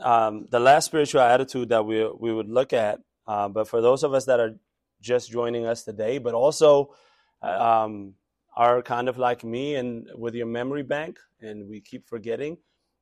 [0.00, 4.02] um, the last spiritual attitude that we we would look at, uh, but for those
[4.02, 4.56] of us that are
[5.00, 6.94] just joining us today, but also
[7.42, 8.14] um,
[8.56, 12.56] are kind of like me and with your memory bank, and we keep forgetting.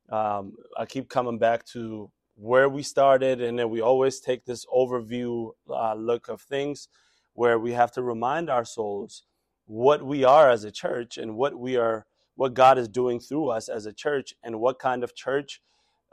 [0.09, 4.65] Um, I keep coming back to where we started, and then we always take this
[4.67, 6.87] overview uh, look of things
[7.33, 9.23] where we have to remind our souls
[9.65, 12.05] what we are as a church and what we are,
[12.35, 15.61] what God is doing through us as a church, and what kind of church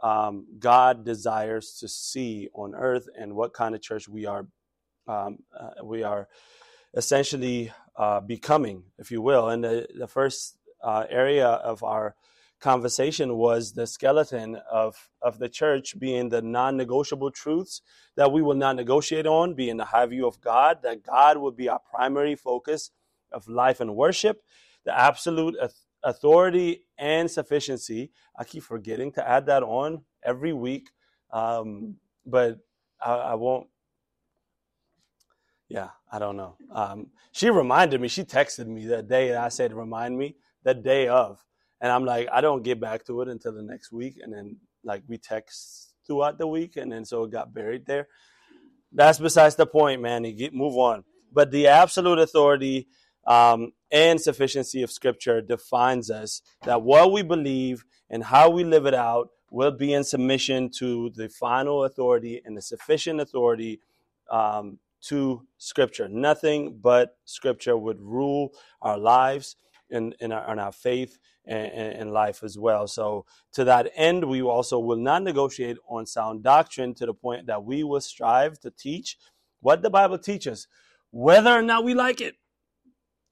[0.05, 4.47] um, God desires to see on earth, and what kind of church we are,
[5.09, 6.29] um, uh, we are
[6.95, 9.49] essentially uh, becoming, if you will.
[9.49, 12.15] And the, the first uh, area of our
[12.61, 17.81] conversation was the skeleton of, of the church being the non negotiable truths
[18.17, 21.53] that we will not negotiate on, being the high view of God, that God will
[21.53, 22.91] be our primary focus
[23.33, 24.43] of life and worship,
[24.85, 25.57] the absolute
[26.05, 28.13] authority and sufficiency.
[28.39, 30.91] I keep forgetting to add that on every week,
[31.33, 31.97] um,
[32.27, 32.59] but
[33.05, 33.67] I, I, won't.
[35.69, 36.57] Yeah, I don't know.
[36.71, 40.75] Um, she reminded me, she texted me that day and I said, remind me, the
[40.75, 41.45] day of
[41.85, 44.57] and I'm like, I don't get back to it until the next week, and then
[44.85, 48.09] like we text throughout the week, and then so it got buried there.
[48.91, 50.25] That's besides the point, man.
[50.25, 51.05] You get move on.
[51.31, 52.89] But the absolute authority
[53.27, 58.87] um, and sufficiency of Scripture defines us that what we believe and how we live
[58.87, 63.81] it out will be in submission to the final authority and the sufficient authority
[64.31, 66.09] um, to Scripture.
[66.09, 68.53] Nothing but Scripture would rule
[68.83, 69.57] our lives
[69.91, 72.89] and our, faith and life as well.
[72.89, 77.47] So, to that end, we also will not negotiate on sound doctrine to the point
[77.47, 79.17] that we will strive to teach
[79.61, 80.67] what the Bible teaches,
[81.11, 82.35] whether or not we like it,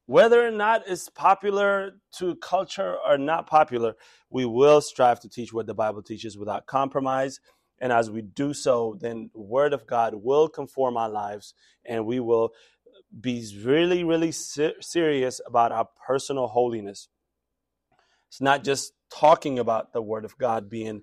[0.07, 3.95] whether or not it's popular to culture or not popular.
[4.31, 7.41] We will strive to teach what the Bible teaches without compromise.
[7.81, 11.55] And as we do so, then the Word of God will conform our lives,
[11.85, 12.53] and we will
[13.21, 17.09] be really, really ser- serious about our personal holiness.
[18.29, 21.03] It's not just talking about the Word of God being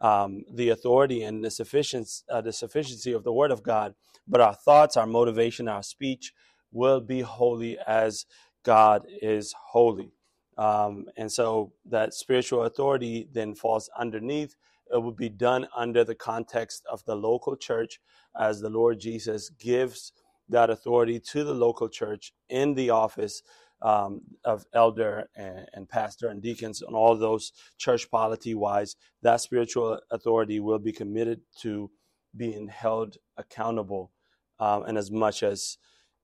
[0.00, 3.94] um, the authority and the sufficiency, uh, the sufficiency of the Word of God,
[4.26, 6.32] but our thoughts, our motivation, our speech
[6.72, 8.26] will be holy as
[8.64, 10.12] God is holy.
[10.58, 14.54] Um, and so that spiritual authority then falls underneath.
[14.92, 18.00] It will be done under the context of the local church
[18.38, 20.12] as the Lord Jesus gives
[20.48, 23.42] that authority to the local church in the office
[23.82, 29.40] um, of elder and, and, pastor and deacons and all those church polity wise, that
[29.40, 31.90] spiritual authority will be committed to
[32.36, 34.12] being held accountable,
[34.58, 35.78] um, and as much as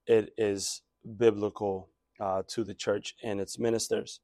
[0.06, 0.82] it is
[1.16, 1.90] biblical
[2.20, 4.20] uh, to the church and its ministers.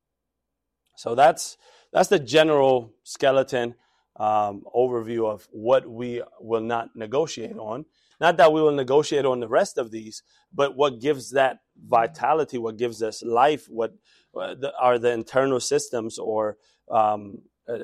[0.97, 1.56] So that's
[1.93, 3.75] that's the general skeleton
[4.16, 7.87] um, overview of what we will not negotiate on.
[8.21, 10.22] Not that we will negotiate on the rest of these,
[10.53, 13.94] but what gives that vitality, what gives us life, what
[14.38, 16.56] uh, are the internal systems or
[16.91, 17.38] um,
[17.69, 17.78] uh,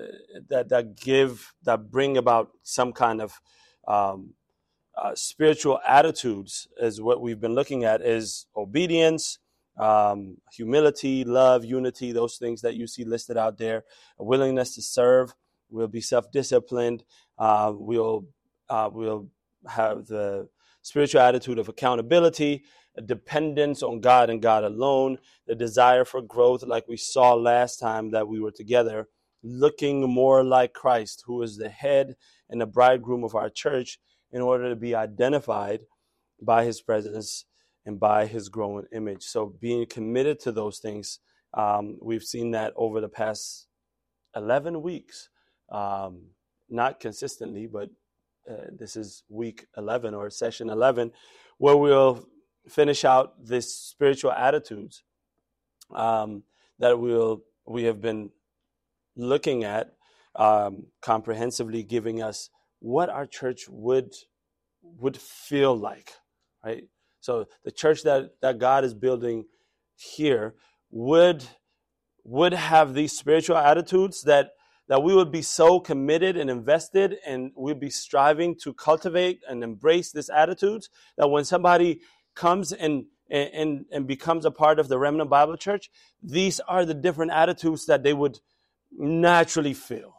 [0.49, 3.41] that that give that bring about some kind of
[3.87, 4.35] um,
[5.01, 9.39] uh, spiritual attitudes is what we've been looking at is obedience
[9.79, 13.85] um, humility love unity those things that you see listed out there.
[14.19, 15.35] A willingness to serve.
[15.71, 17.05] We'll be self-disciplined.
[17.39, 18.27] Uh, we'll
[18.69, 19.29] uh, we'll
[19.69, 20.49] have the
[20.83, 22.65] spiritual attitude of accountability,
[23.05, 28.11] dependence on God and God alone, the desire for growth, like we saw last time
[28.11, 29.09] that we were together,
[29.43, 32.17] looking more like Christ, who is the head
[32.51, 33.99] and the bridegroom of our church,
[34.33, 35.81] in order to be identified
[36.41, 37.45] by his presence
[37.85, 39.23] and by his growing image.
[39.23, 41.21] So, being committed to those things,
[41.55, 43.67] um, we've seen that over the past
[44.37, 45.29] 11 weeks.
[45.71, 46.31] Um,
[46.71, 47.91] not consistently, but
[48.51, 51.13] uh, this is week 11 or session 11,
[51.59, 52.27] where we'll
[52.69, 55.03] finish out this spiritual attitudes
[55.95, 56.43] um,
[56.79, 58.31] that we'll we have been
[59.17, 59.95] looking at
[60.37, 64.15] um, comprehensively, giving us what our church would
[64.83, 66.13] would feel like,
[66.65, 66.85] right?
[67.21, 69.45] So the church that that God is building
[69.97, 70.55] here
[70.91, 71.45] would
[72.25, 74.51] would have these spiritual attitudes that
[74.89, 79.63] that we would be so committed and invested and we'd be striving to cultivate and
[79.63, 80.87] embrace this attitude
[81.17, 82.01] that when somebody
[82.35, 85.91] comes and and, and becomes a part of the remnant bible church
[86.23, 88.39] these are the different attitudes that they would
[88.91, 90.18] naturally feel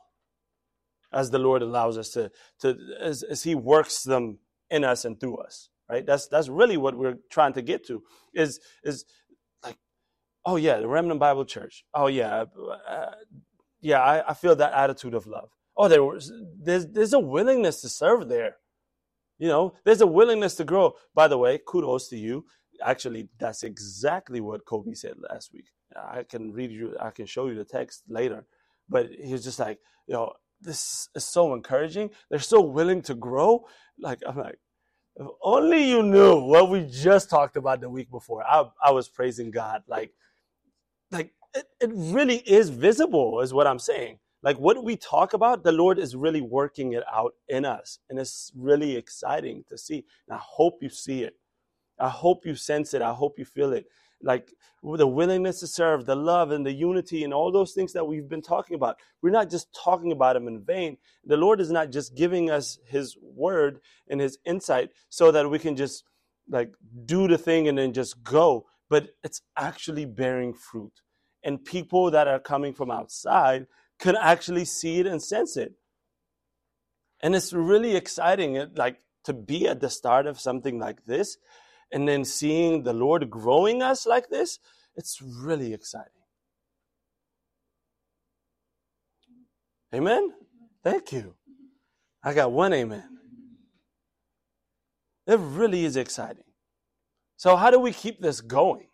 [1.12, 4.40] as the lord allows us to, to as, as he works them
[4.70, 8.04] in us and through us right that's that's really what we're trying to get to
[8.34, 9.06] is is
[9.64, 9.78] like
[10.46, 12.46] oh yeah the remnant bible church oh yeah
[12.88, 13.12] uh,
[13.82, 15.50] yeah, I, I feel that attitude of love.
[15.78, 18.58] oh, there was there's there's a willingness to serve there.
[19.38, 20.96] You know, there's a willingness to grow.
[21.16, 22.46] By the way, kudos to you.
[22.84, 25.68] Actually, that's exactly what Kobe said last week.
[25.96, 28.46] I can read you, I can show you the text later.
[28.90, 32.12] But he was just like, you know, this is so encouraging.
[32.30, 33.66] They're so willing to grow.
[34.00, 34.60] Like, I'm like,
[35.16, 38.44] if only you knew what we just talked about the week before.
[38.44, 39.84] I, I was praising God.
[39.88, 40.14] Like,
[41.12, 44.20] like it, it really is visible, is what I'm saying.
[44.42, 48.00] Like what we talk about, the Lord is really working it out in us.
[48.10, 50.06] And it's really exciting to see.
[50.28, 51.36] And I hope you see it.
[52.00, 53.02] I hope you sense it.
[53.02, 53.88] I hope you feel it
[54.22, 58.06] like the willingness to serve, the love and the unity and all those things that
[58.06, 58.98] we've been talking about.
[59.22, 60.98] We're not just talking about them in vain.
[61.26, 65.60] The Lord is not just giving us his word and his insight so that we
[65.60, 66.04] can just
[66.50, 66.74] like
[67.06, 71.02] do the thing and then just go, but it's actually bearing fruit.
[71.44, 73.68] And people that are coming from outside
[74.00, 75.74] can actually see it and sense it.
[77.22, 81.38] And it's really exciting like to be at the start of something like this
[81.92, 84.60] and then seeing the Lord growing us like this,
[84.96, 86.12] it's really exciting.
[89.94, 90.32] Amen?
[90.84, 91.36] Thank you.
[92.24, 93.04] I got one amen.
[95.26, 96.44] It really is exciting.
[97.38, 98.88] So, how do we keep this going?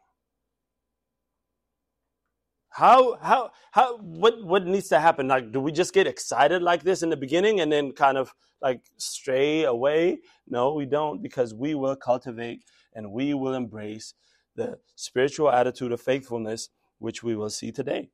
[2.69, 5.29] How, how, how, what, what needs to happen?
[5.29, 8.33] Like, do we just get excited like this in the beginning and then kind of
[8.61, 10.19] like stray away?
[10.45, 12.63] No, we don't because we will cultivate
[12.95, 14.13] and we will embrace
[14.55, 18.09] the spiritual attitude of faithfulness, which we will see today.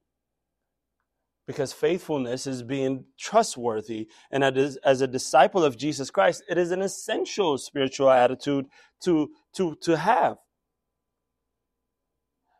[1.48, 6.82] Because faithfulness is being trustworthy, and as a disciple of Jesus Christ, it is an
[6.82, 8.66] essential spiritual attitude
[9.04, 10.38] to, to, to have.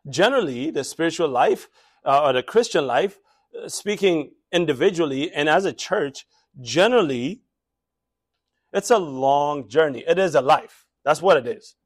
[0.08, 1.68] Generally, the spiritual life
[2.04, 3.18] uh, or the Christian life,
[3.56, 6.26] uh, speaking individually and as a church,
[6.60, 7.42] generally,
[8.72, 10.04] it's a long journey.
[10.06, 10.86] It is a life.
[11.04, 11.76] That's what it is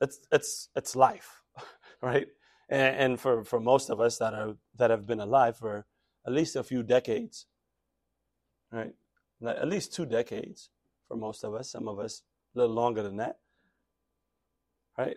[0.00, 1.42] it's it's it's life,
[2.02, 2.26] right?
[2.68, 5.86] And, and for for most of us that are that have been alive for
[6.26, 7.46] at least a few decades,
[8.72, 8.94] right?
[9.44, 10.70] At least two decades
[11.08, 11.70] for most of us.
[11.70, 12.22] Some of us
[12.54, 13.38] a little longer than that,
[14.98, 15.16] right?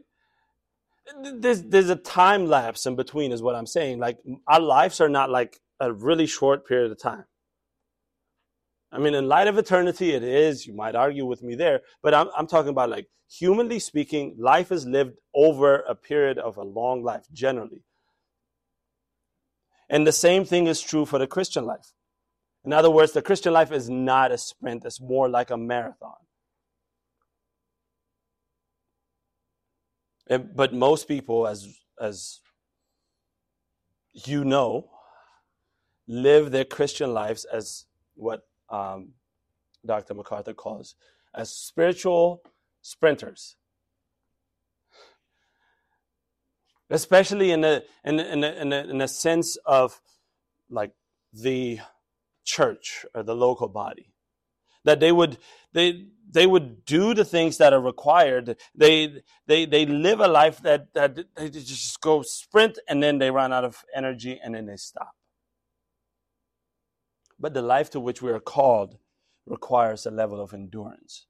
[1.21, 3.99] There's there's a time lapse in between, is what I'm saying.
[3.99, 7.25] Like our lives are not like a really short period of time.
[8.93, 10.67] I mean, in light of eternity, it is.
[10.67, 14.71] You might argue with me there, but I'm, I'm talking about like humanly speaking, life
[14.71, 17.83] is lived over a period of a long life, generally.
[19.89, 21.93] And the same thing is true for the Christian life.
[22.63, 26.15] In other words, the Christian life is not a sprint, it's more like a marathon.
[30.27, 31.67] And, but most people, as,
[31.99, 32.39] as
[34.13, 34.89] you know,
[36.07, 37.85] live their Christian lives as
[38.15, 39.13] what um,
[39.85, 40.15] Dr.
[40.15, 40.95] MacArthur calls
[41.33, 42.41] as spiritual
[42.81, 43.55] sprinters.
[46.89, 50.01] Especially in a, in, in, in, a, in sense of
[50.69, 50.91] like
[51.31, 51.79] the
[52.43, 54.09] church or the local body.
[54.85, 55.37] That they would
[55.71, 58.57] they they would do the things that are required.
[58.75, 63.31] They they they live a life that that they just go sprint and then they
[63.31, 65.15] run out of energy and then they stop.
[67.39, 68.97] But the life to which we are called
[69.45, 71.27] requires a level of endurance.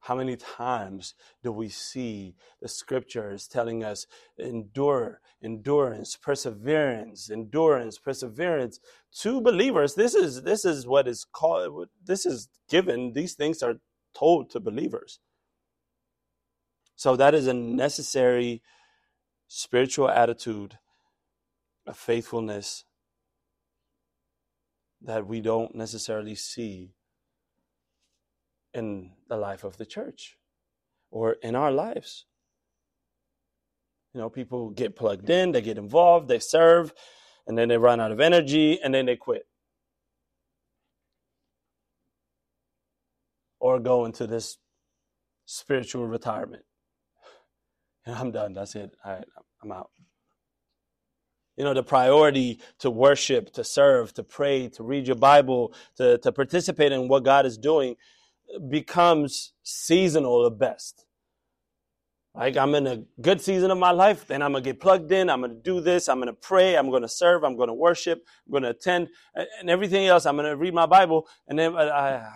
[0.00, 1.14] How many times
[1.44, 8.80] do we see the scriptures telling us endure, endurance, perseverance, endurance, perseverance
[9.20, 9.94] to believers?
[9.94, 13.12] This is this is what is called this is given.
[13.12, 13.76] These things are
[14.12, 15.20] told to believers.
[16.96, 18.60] So that is a necessary
[19.46, 20.78] spiritual attitude
[21.86, 22.84] of faithfulness
[25.04, 26.94] that we don't necessarily see
[28.74, 30.38] in the life of the church
[31.10, 32.26] or in our lives.
[34.14, 36.92] You know, people get plugged in, they get involved, they serve,
[37.46, 39.46] and then they run out of energy and then they quit.
[43.58, 44.58] Or go into this
[45.46, 46.64] spiritual retirement.
[48.04, 48.52] And I'm done.
[48.52, 48.90] That's it.
[49.04, 49.24] Right,
[49.62, 49.90] I'm out.
[51.56, 56.18] You know, the priority to worship, to serve, to pray, to read your Bible, to,
[56.18, 57.96] to participate in what God is doing
[58.68, 61.04] becomes seasonal at best.
[62.34, 65.28] Like I'm in a good season of my life, then I'm gonna get plugged in.
[65.28, 66.08] I'm gonna do this.
[66.08, 66.76] I'm gonna pray.
[66.76, 67.44] I'm gonna serve.
[67.44, 68.26] I'm gonna worship.
[68.46, 70.24] I'm gonna attend, and everything else.
[70.24, 72.26] I'm gonna read my Bible, and then I,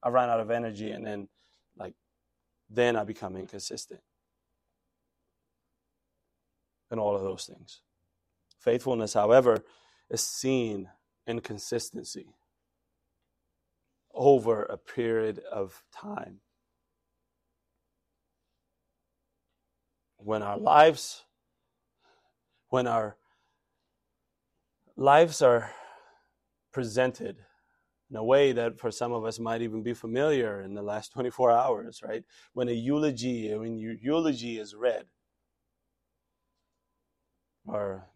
[0.00, 1.28] I run out of energy, and then
[1.76, 1.94] like
[2.70, 4.00] then I become inconsistent,
[6.92, 7.80] and all of those things.
[8.64, 9.62] Faithfulness, however,
[10.08, 10.88] is seen
[11.26, 12.34] in consistency
[14.14, 16.38] over a period of time.
[20.16, 21.24] When our lives,
[22.70, 23.18] when our
[24.96, 25.70] lives are
[26.72, 27.36] presented
[28.08, 31.12] in a way that for some of us might even be familiar in the last
[31.12, 32.24] 24 hours, right?
[32.54, 35.04] When a eulogy, mean, your eulogy is read,
[37.66, 38.08] or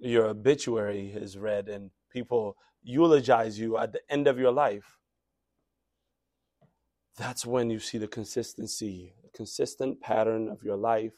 [0.00, 4.98] your obituary is read, and people eulogize you at the end of your life,
[7.16, 11.12] that's when you see the consistency, a consistent pattern of your life,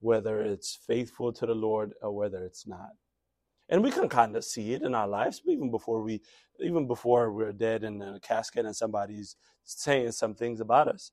[0.00, 2.90] whether it's faithful to the Lord or whether it's not.
[3.68, 6.22] And we can kind of see it in our lives, even before we,
[6.60, 11.10] even before we're dead in a casket and somebody's saying some things about us.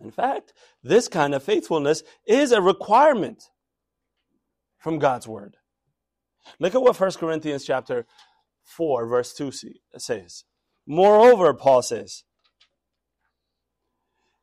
[0.00, 3.50] In fact, this kind of faithfulness is a requirement
[4.78, 5.56] from God's word.
[6.58, 8.06] Look at what 1 Corinthians chapter
[8.64, 9.50] 4 verse 2
[9.98, 10.44] says.
[10.86, 12.24] Moreover, Paul says,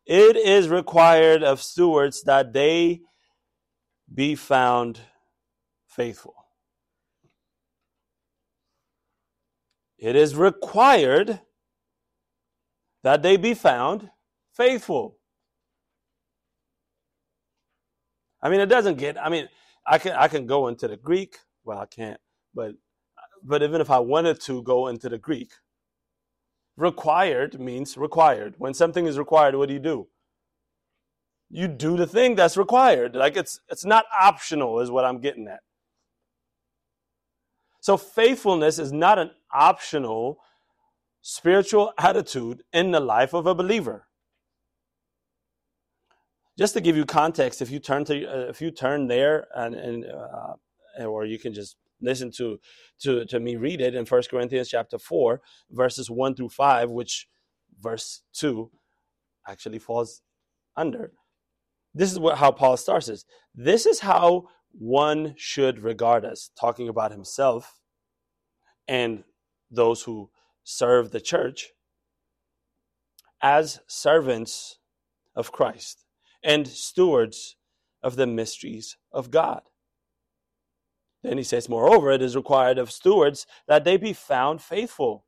[0.05, 3.01] it is required of stewards that they
[4.13, 4.99] be found
[5.87, 6.35] faithful.
[9.97, 11.39] It is required
[13.01, 14.09] that they be found
[14.53, 15.17] faithful.
[18.41, 19.47] I mean, it doesn't get, I mean,
[19.87, 21.37] I can I can go into the Greek.
[21.63, 22.19] Well, I can't,
[22.53, 22.73] but
[23.43, 25.51] but even if I wanted to go into the Greek,
[26.77, 28.55] required means required.
[28.57, 30.07] When something is required, what do you do?
[31.49, 33.15] You do the thing that's required.
[33.15, 35.59] Like it's it's not optional, is what I'm getting at.
[37.81, 40.39] So faithfulness is not an optional
[41.21, 44.07] spiritual attitude in the life of a believer
[46.57, 49.75] just to give you context, if you turn to uh, if you turn there and,
[49.75, 52.59] and uh, or you can just listen to
[53.01, 57.27] to to me read it in First Corinthians chapter four, verses one through five, which
[57.79, 58.71] verse two
[59.47, 60.21] actually falls
[60.77, 61.11] under.
[61.93, 63.25] This is what how Paul starts is.
[63.53, 67.79] This is how one should regard us, talking about himself
[68.87, 69.23] and
[69.71, 70.29] those who
[70.63, 71.69] serve the church
[73.41, 74.79] as servants
[75.35, 76.04] of Christ
[76.45, 77.57] and stewards
[78.03, 79.63] of the mysteries of God.
[81.23, 85.25] Then he says, Moreover, it is required of stewards that they be found faithful.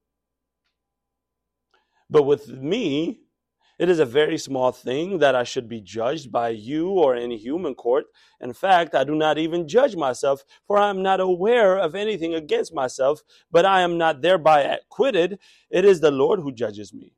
[2.08, 3.22] But with me,
[3.80, 7.38] it is a very small thing that I should be judged by you or any
[7.38, 8.06] human court.
[8.40, 12.36] In fact, I do not even judge myself, for I am not aware of anything
[12.36, 13.22] against myself,
[13.52, 15.40] but I am not thereby acquitted.
[15.72, 17.17] It is the Lord who judges me.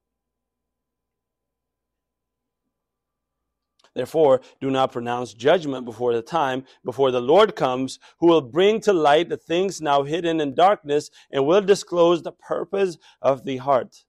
[3.95, 8.79] Therefore, do not pronounce judgment before the time, before the Lord comes, who will bring
[8.81, 13.57] to light the things now hidden in darkness and will disclose the purpose of the
[13.57, 14.03] heart.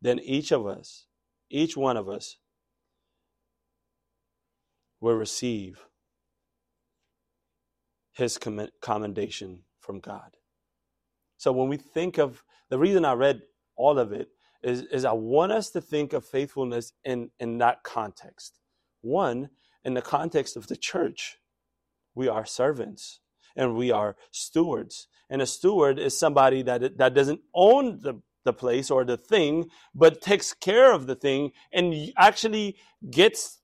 [0.00, 1.06] Then each of us,
[1.50, 2.38] each one of us,
[5.00, 5.86] will receive
[8.12, 8.38] his
[8.80, 10.36] commendation from God.
[11.36, 13.42] So when we think of the reason I read
[13.76, 14.28] all of it
[14.62, 18.57] is, is I want us to think of faithfulness in, in that context.
[19.08, 19.48] One,
[19.84, 21.38] in the context of the church,
[22.14, 23.20] we are servants
[23.56, 25.08] and we are stewards.
[25.30, 29.70] And a steward is somebody that, that doesn't own the, the place or the thing,
[29.94, 32.76] but takes care of the thing and actually
[33.10, 33.60] gets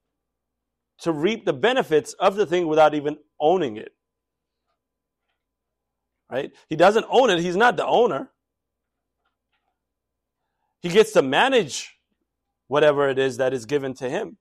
[1.01, 3.93] to reap the benefits of the thing without even owning it.
[6.31, 6.53] Right?
[6.69, 8.31] He doesn't own it, he's not the owner.
[10.81, 11.97] He gets to manage
[12.67, 14.39] whatever it is that is given to him.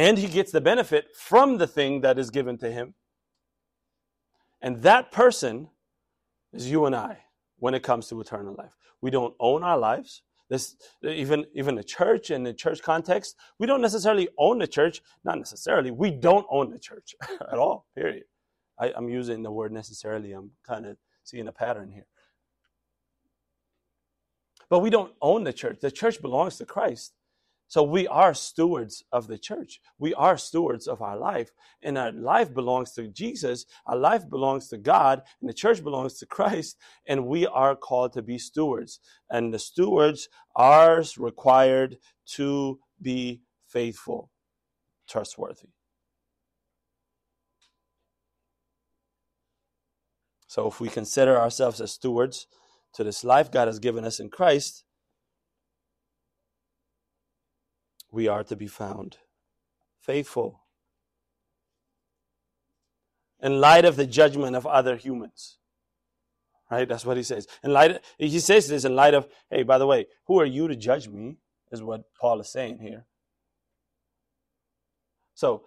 [0.00, 2.94] And he gets the benefit from the thing that is given to him.
[4.62, 5.68] And that person
[6.54, 7.18] is you and I
[7.58, 8.72] when it comes to eternal life.
[9.02, 10.22] We don't own our lives.
[10.48, 15.02] This even even the church in the church context, we don't necessarily own the church.
[15.22, 15.90] Not necessarily.
[15.90, 17.14] We don't own the church
[17.52, 17.86] at all.
[17.94, 18.24] Period.
[18.78, 20.32] I, I'm using the word necessarily.
[20.32, 22.06] I'm kind of seeing a pattern here.
[24.70, 25.80] But we don't own the church.
[25.82, 27.12] The church belongs to Christ.
[27.70, 29.80] So we are stewards of the church.
[29.96, 31.52] We are stewards of our life.
[31.80, 33.64] And our life belongs to Jesus.
[33.86, 35.22] Our life belongs to God.
[35.40, 36.76] And the church belongs to Christ.
[37.06, 38.98] And we are called to be stewards.
[39.30, 41.98] And the stewards are required
[42.32, 44.32] to be faithful,
[45.08, 45.68] trustworthy.
[50.48, 52.48] So if we consider ourselves as stewards
[52.94, 54.82] to this life God has given us in Christ,
[58.10, 59.18] we are to be found
[60.00, 60.62] faithful
[63.42, 65.58] in light of the judgment of other humans.
[66.70, 66.88] Right?
[66.88, 67.48] That's what he says.
[67.64, 70.44] In light, of, he says this in light of, hey, by the way, who are
[70.44, 71.36] you to judge me?
[71.72, 73.06] Is what Paul is saying here.
[75.34, 75.62] So,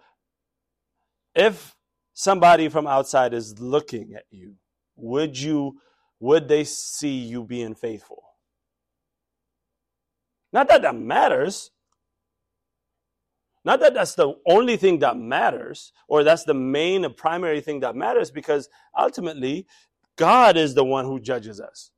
[1.34, 1.74] if
[2.12, 4.56] somebody from outside is looking at you,
[4.96, 5.80] would you,
[6.20, 8.22] would they see you being faithful?
[10.52, 11.70] Not that that matters.
[13.64, 17.80] Not that that's the only thing that matters, or that's the main and primary thing
[17.80, 18.68] that matters, because
[18.98, 19.66] ultimately,
[20.16, 21.90] God is the one who judges us.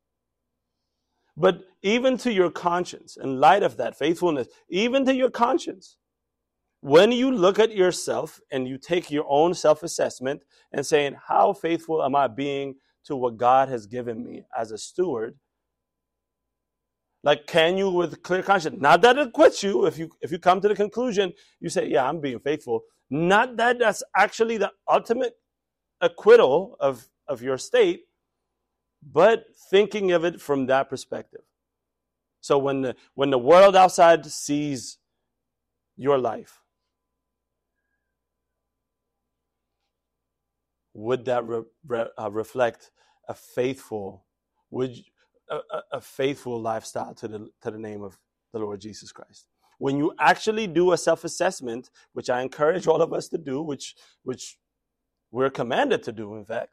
[1.36, 5.96] But even to your conscience, in light of that faithfulness, even to your conscience,
[6.80, 11.52] when you look at yourself and you take your own self assessment and saying, How
[11.52, 15.36] faithful am I being to what God has given me as a steward?
[17.26, 18.80] Like, can you with clear conscience?
[18.80, 19.84] Not that it quits you.
[19.86, 23.56] If you if you come to the conclusion, you say, "Yeah, I'm being faithful." Not
[23.56, 25.34] that that's actually the ultimate
[26.00, 28.04] acquittal of of your state,
[29.02, 31.40] but thinking of it from that perspective.
[32.42, 34.98] So when the when the world outside sees
[35.96, 36.62] your life,
[40.94, 42.92] would that re, re, uh, reflect
[43.28, 44.26] a faithful?
[44.70, 44.94] Would
[45.50, 45.58] a,
[45.92, 48.18] a faithful lifestyle to the, to the name of
[48.52, 49.46] the Lord Jesus Christ.
[49.78, 53.62] When you actually do a self assessment, which I encourage all of us to do,
[53.62, 54.58] which, which
[55.30, 56.70] we're commanded to do, in fact,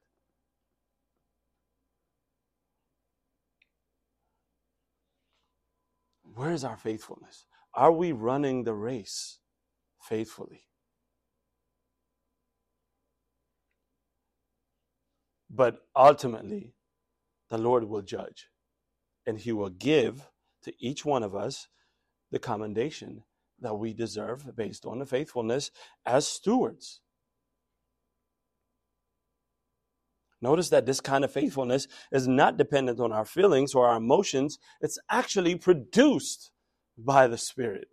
[6.34, 7.46] where is our faithfulness?
[7.74, 9.39] Are we running the race
[10.01, 10.65] faithfully?
[15.50, 16.74] But ultimately,
[17.50, 18.48] the Lord will judge
[19.25, 20.30] and he will give
[20.63, 21.68] to each one of us
[22.31, 23.24] the commendation
[23.59, 25.72] that we deserve based on the faithfulness
[26.05, 27.01] as stewards.
[30.42, 34.59] Notice that this kind of faithfulness is not dependent on our feelings or our emotions.
[34.81, 36.51] It's actually produced
[36.98, 37.88] by the Spirit.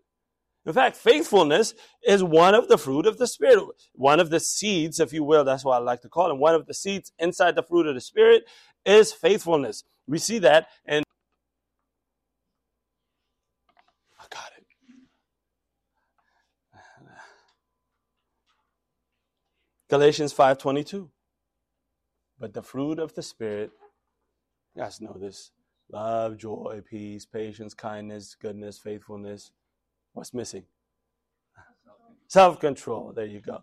[0.66, 4.99] In fact, faithfulness is one of the fruit of the Spirit, one of the seeds,
[4.99, 5.45] if you will.
[5.45, 6.40] That's what I like to call them.
[6.40, 8.43] One of the seeds inside the fruit of the Spirit
[8.85, 9.85] is faithfulness.
[10.09, 11.05] We see that in
[19.90, 21.11] Galatians 5:22.
[22.38, 23.72] But the fruit of the spirit,
[24.74, 25.50] you guys know this.
[25.92, 29.53] Love, joy, peace, patience, kindness, goodness, faithfulness.
[30.12, 30.64] What's missing?
[32.29, 33.12] Self-control.
[33.14, 33.62] There you go.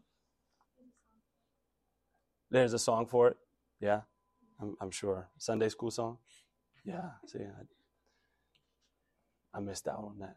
[2.52, 3.38] There's a song for it.
[3.80, 4.02] Yeah,
[4.62, 5.30] I'm, I'm sure.
[5.38, 6.18] Sunday school song.
[6.86, 7.12] Yeah.
[7.26, 7.82] See, I,
[9.58, 10.36] I missed out on that.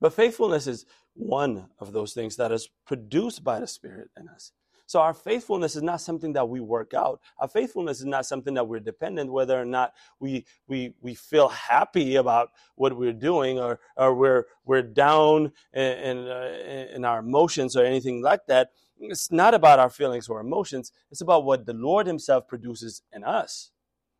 [0.00, 0.86] But faithfulness is
[1.18, 4.52] one of those things that is produced by the Spirit in us.
[4.86, 7.20] So our faithfulness is not something that we work out.
[7.38, 11.48] Our faithfulness is not something that we're dependent, whether or not we we we feel
[11.48, 17.18] happy about what we're doing, or or we're we're down in in, uh, in our
[17.18, 18.70] emotions or anything like that.
[18.98, 20.90] It's not about our feelings or emotions.
[21.10, 23.70] It's about what the Lord Himself produces in us.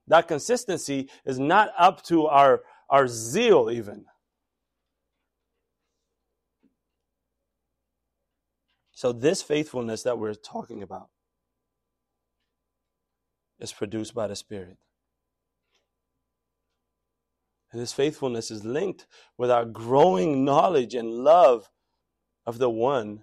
[0.08, 4.04] That consistency is not up to our our zeal even
[8.98, 11.11] So, this faithfulness that we're talking about
[13.61, 14.76] is produced by the Spirit.
[17.70, 19.06] And this faithfulness is linked
[19.37, 21.70] with our growing knowledge and love
[22.44, 23.22] of the one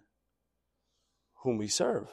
[1.43, 2.07] whom we serve.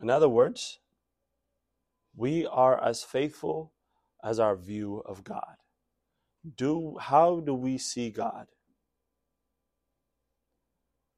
[0.00, 0.78] In other words,
[2.14, 3.72] we are as faithful
[4.22, 5.56] as our view of God
[6.56, 8.46] do how do we see God?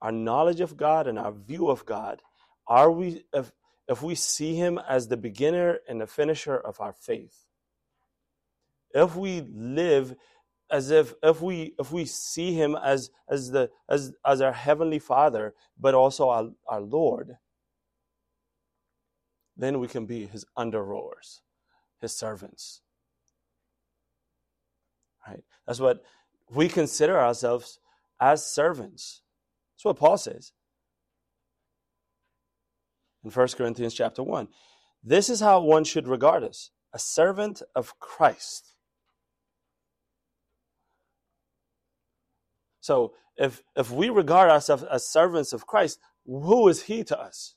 [0.00, 2.22] Our knowledge of God and our view of God,
[2.66, 3.52] are we if
[3.88, 7.46] if we see him as the beginner and the finisher of our faith?
[8.94, 10.16] If we live
[10.70, 14.98] as if if we if we see him as as the as as our heavenly
[14.98, 17.36] father but also our, our lord
[19.56, 21.42] then we can be his under rowers
[22.00, 22.82] his servants
[25.30, 25.44] Right?
[25.66, 26.02] That's what
[26.50, 27.78] we consider ourselves
[28.20, 29.22] as servants.
[29.74, 30.52] That's what Paul says
[33.24, 34.48] in 1 Corinthians chapter 1.
[35.02, 38.74] This is how one should regard us a servant of Christ.
[42.80, 47.54] So if if we regard ourselves as servants of Christ, who is he to us?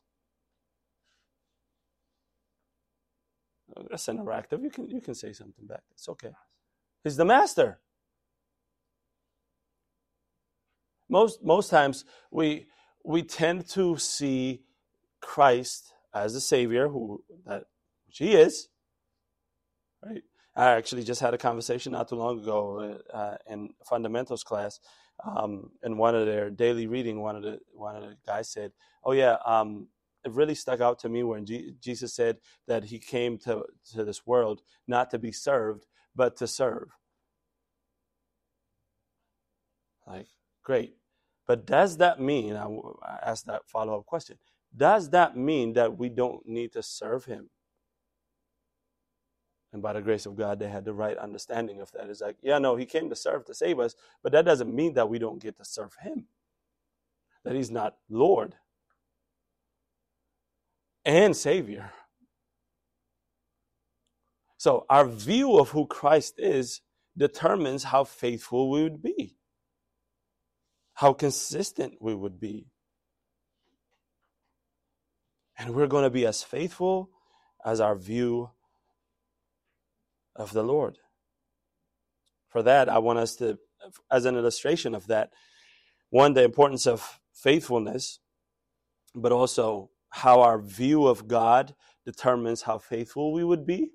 [3.90, 4.62] That's interactive.
[4.62, 5.82] You can you can say something back.
[5.92, 6.34] It's okay.
[7.04, 7.80] He's the master.
[11.10, 12.68] Most most times we
[13.06, 14.64] we tend to see
[15.22, 17.66] Christ as the Savior, who that
[18.08, 18.70] which He is.
[20.06, 20.24] Right.
[20.56, 24.80] I actually just had a conversation not too long ago uh, in fundamentals class.
[25.26, 28.72] Um, in one of their daily reading, one of the one of the guys said,
[29.06, 29.88] "Oh yeah, um,
[30.26, 32.38] it really stuck out to me when G- Jesus said
[32.68, 35.86] that He came to to this world not to be served,
[36.16, 36.90] but to serve."
[40.08, 40.28] Like,
[40.64, 40.96] great,
[41.48, 42.56] but does that mean?
[42.56, 44.38] I asked that follow up question.
[44.76, 47.50] Does that mean that we don't need to serve Him?
[49.74, 52.08] And by the grace of God, they had the right understanding of that.
[52.10, 54.94] It's like, yeah, no, he came to serve, to save us, but that doesn't mean
[54.94, 56.28] that we don't get to serve him,
[57.44, 58.56] that he's not Lord
[61.04, 61.92] and Savior.
[64.64, 66.80] So, our view of who Christ is
[67.18, 69.36] determines how faithful we would be,
[70.94, 72.68] how consistent we would be.
[75.60, 77.10] And we're going to be as faithful
[77.66, 78.52] as our view
[80.34, 80.98] of the Lord.
[82.48, 83.60] For that, I want us to,
[84.10, 85.32] as an illustration of that,
[86.10, 88.20] one, the importance of faithfulness,
[89.14, 93.92] but also how our view of God determines how faithful we would be.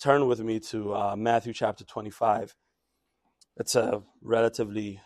[0.00, 2.56] Turn with me to uh, Matthew chapter 25.
[3.58, 5.02] It's a relatively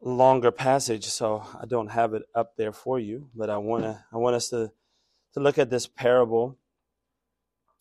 [0.00, 4.02] longer passage, so I don't have it up there for you, but I want to
[4.10, 4.72] I want us to
[5.34, 6.56] to look at this parable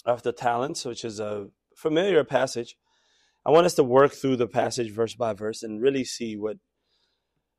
[0.05, 2.75] of the talents, which is a familiar passage.
[3.45, 6.57] I want us to work through the passage verse by verse and really see what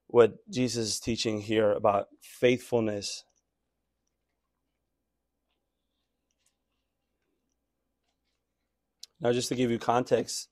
[0.06, 3.24] what Jesus is teaching here about faithfulness.
[9.22, 10.48] Now, just to give you context,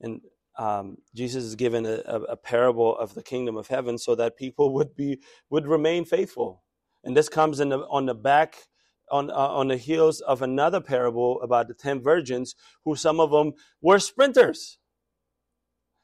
[0.00, 0.20] and
[0.58, 1.96] um, Jesus is given a,
[2.28, 5.18] a, parable of the kingdom of heaven so that people would be
[5.50, 6.62] would remain faithful,
[7.02, 8.56] and this comes in the, on the back
[9.10, 12.54] on, uh, on the heels of another parable about the 10 virgins,
[12.84, 14.78] who some of them were sprinters,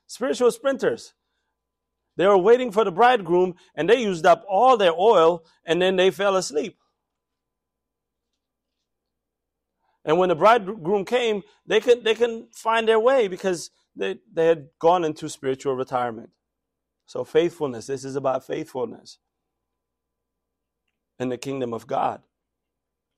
[0.06, 1.14] spiritual sprinters.
[2.16, 5.94] They were waiting for the bridegroom and they used up all their oil and then
[5.94, 6.76] they fell asleep.
[10.08, 14.46] And when the bridegroom came, they could they couldn't find their way because they, they
[14.46, 16.30] had gone into spiritual retirement.
[17.04, 19.18] So faithfulness, this is about faithfulness
[21.18, 22.22] in the kingdom of God.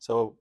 [0.01, 0.39] So,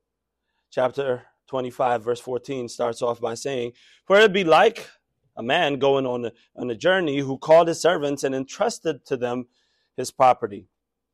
[0.71, 3.73] chapter 25, verse 14 starts off by saying,
[4.05, 4.89] For it be like
[5.35, 9.17] a man going on a, on a journey who called his servants and entrusted to
[9.17, 9.47] them
[9.95, 10.67] his property.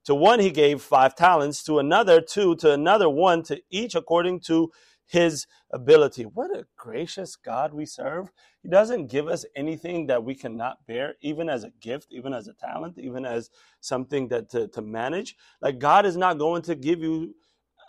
[0.06, 4.42] To one he gave five talents, to another two, to another one, to each according
[4.42, 4.72] to
[5.08, 6.24] his ability.
[6.24, 8.32] What a gracious God we serve.
[8.62, 12.48] He doesn't give us anything that we cannot bear, even as a gift, even as
[12.48, 13.50] a talent, even as
[13.82, 15.36] something that to, to manage.
[15.62, 17.36] Like God is not going to give you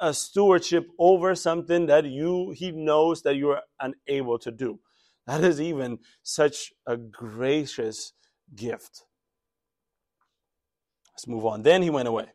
[0.00, 4.78] a stewardship over something that you he knows that you are unable to do.
[5.26, 8.12] That is even such a gracious
[8.54, 9.04] gift.
[11.14, 11.62] Let's move on.
[11.62, 12.26] Then he went away.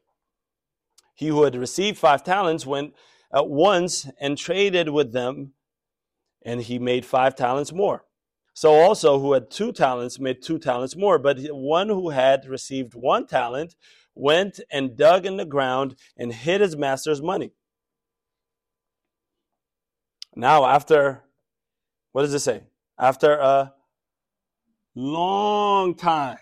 [1.14, 2.96] He who had received five talents went
[3.34, 5.54] at once and traded with them,
[6.44, 8.06] and he made five talents more.
[8.54, 11.18] So also, who had two talents made two talents more.
[11.18, 13.76] But one who had received one talent
[14.14, 17.54] went and dug in the ground and hid his master's money.
[20.36, 21.24] Now, after,
[22.12, 22.64] what does it say?
[22.98, 23.74] After a
[24.96, 26.38] long time,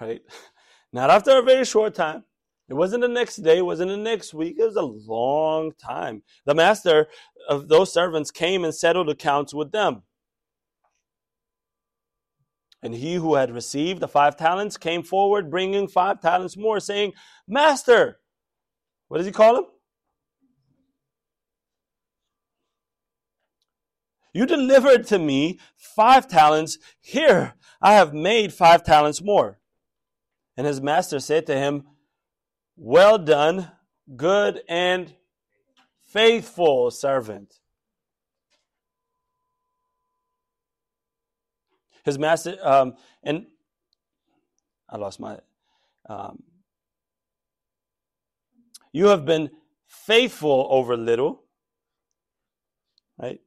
[0.00, 0.22] right?
[0.92, 2.24] Not after a very short time.
[2.68, 6.22] It wasn't the next day, it wasn't the next week, it was a long time.
[6.46, 7.06] The master
[7.48, 10.02] of those servants came and settled accounts with them.
[12.82, 17.12] And he who had received the five talents came forward, bringing five talents more, saying,
[17.46, 18.18] Master,
[19.08, 19.64] what does he call him?
[24.32, 26.78] You delivered to me five talents.
[27.00, 29.60] Here, I have made five talents more.
[30.56, 31.84] And his master said to him,
[32.76, 33.70] Well done,
[34.16, 35.14] good and
[36.02, 37.58] faithful servant.
[42.06, 43.46] his master, um, and
[44.88, 45.38] I lost my.
[46.08, 46.44] Um,
[48.92, 49.50] you have been
[49.88, 51.42] faithful over little,
[53.18, 53.40] right?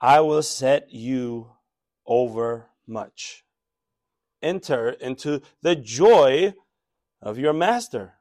[0.00, 1.50] I will set you
[2.06, 3.45] over much.
[4.42, 6.54] Enter into the joy
[7.22, 8.14] of your master.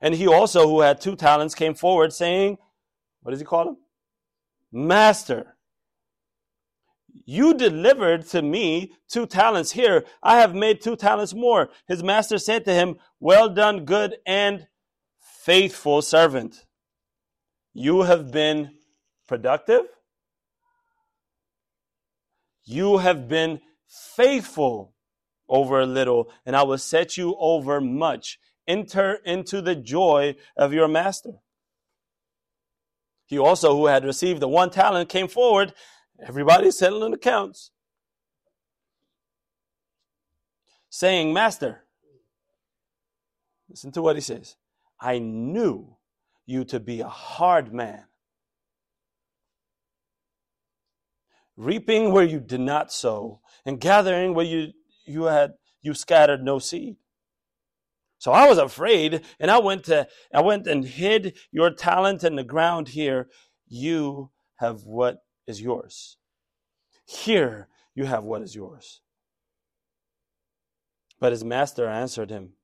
[0.00, 2.58] And he also, who had two talents, came forward saying,
[3.22, 3.76] What does he call him?
[4.72, 5.56] Master,
[7.24, 9.72] you delivered to me two talents.
[9.72, 11.70] Here, I have made two talents more.
[11.86, 14.66] His master said to him, Well done, good and
[15.20, 16.64] faithful servant.
[17.72, 18.70] You have been
[19.28, 19.82] productive.
[22.64, 23.60] You have been
[23.90, 24.94] faithful
[25.48, 28.38] over a little, and I will set you over much.
[28.68, 31.40] Enter into the joy of your master.
[33.26, 35.74] He also, who had received the one talent, came forward.
[36.24, 37.70] Everybody's settling accounts.
[40.88, 41.84] Saying, Master,
[43.68, 44.56] listen to what he says.
[45.00, 45.96] I knew
[46.46, 48.04] you to be a hard man,
[51.60, 54.72] reaping where you did not sow, and gathering where you,
[55.04, 56.96] you had you scattered no seed.
[58.18, 62.36] So I was afraid, and I went to I went and hid your talent in
[62.36, 63.28] the ground here.
[63.66, 66.16] You have what is yours.
[67.04, 69.00] Here you have what is yours.
[71.18, 72.54] But his master answered him,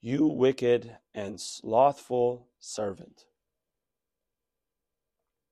[0.00, 3.24] You wicked and slothful servant.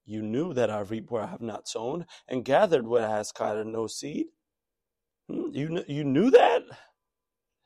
[0.08, 3.26] You knew that I reap where I have not sown, and gathered where I have
[3.26, 4.28] scattered no seed.
[5.28, 6.62] Hmm, you, you knew that?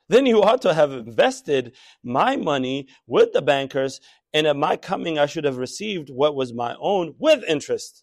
[0.09, 4.01] Then you ought to have invested my money with the bankers,
[4.35, 8.03] and at my coming I should have received what was my own with interest.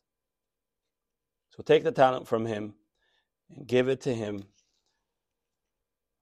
[1.50, 2.76] So take the talent from him
[3.54, 4.44] and give it to him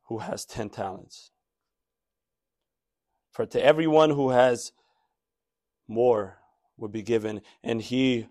[0.07, 1.29] who has 10 talents.
[3.29, 4.71] For to everyone who has
[5.87, 6.36] more
[6.77, 8.27] will be given, and he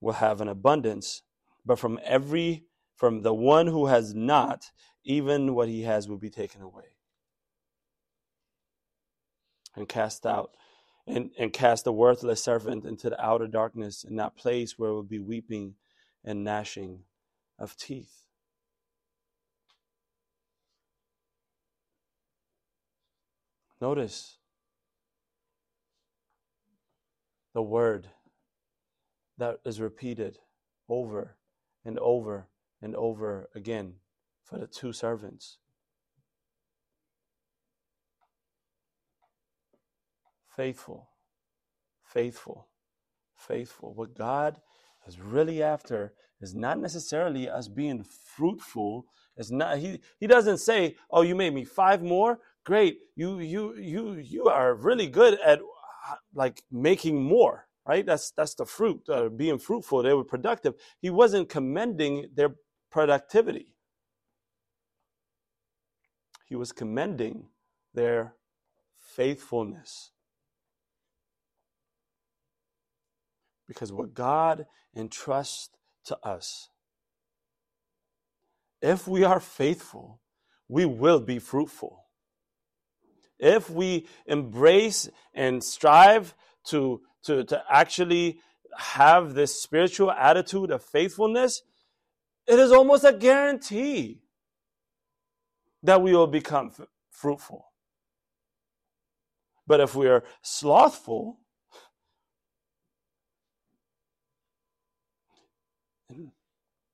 [0.00, 1.22] will have an abundance.
[1.64, 2.64] But from every
[2.96, 4.70] from the one who has not,
[5.04, 6.96] even what he has will be taken away.
[9.74, 10.56] And cast out
[11.06, 15.02] and, and cast the worthless servant into the outer darkness, in that place where will
[15.02, 15.74] be weeping
[16.24, 17.00] and gnashing
[17.58, 18.24] of teeth.
[23.80, 24.38] Notice
[27.56, 28.06] the word
[29.38, 30.36] that is repeated
[30.90, 31.38] over
[31.86, 32.48] and over
[32.82, 33.94] and over again
[34.44, 35.56] for the two servants.
[40.54, 41.08] Faithful,
[42.04, 42.68] faithful,
[43.34, 43.94] faithful.
[43.94, 44.60] What God
[45.06, 49.06] is really after is not necessarily us being fruitful.
[49.38, 52.38] It's not he he doesn't say, "Oh, you made me five more.
[52.64, 52.98] Great.
[53.14, 55.60] You you you you are really good at
[56.34, 58.06] like making more." Right?
[58.06, 60.02] That's that's the fruit, uh, being fruitful.
[60.02, 60.74] They were productive.
[61.00, 62.56] He wasn't commending their
[62.90, 63.74] productivity.
[66.46, 67.48] He was commending
[67.94, 68.34] their
[68.98, 70.12] faithfulness.
[73.68, 74.66] Because what God
[74.96, 75.70] entrusts
[76.06, 76.70] to us,
[78.82, 80.20] if we are faithful,
[80.68, 82.05] we will be fruitful.
[83.38, 86.34] If we embrace and strive
[86.68, 88.40] to, to, to actually
[88.76, 91.62] have this spiritual attitude of faithfulness,
[92.46, 94.20] it is almost a guarantee
[95.82, 97.66] that we will become f- fruitful.
[99.66, 101.40] But if we are slothful,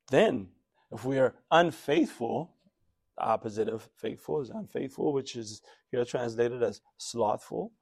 [0.08, 0.48] then
[0.90, 2.51] if we are unfaithful,
[3.22, 7.72] opposite of faithful is unfaithful, which is here translated as slothful